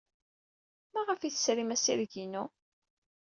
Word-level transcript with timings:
Maɣef 0.93 1.19
ay 1.21 1.31
tesrim 1.33 1.73
assireg-inu? 1.75 2.43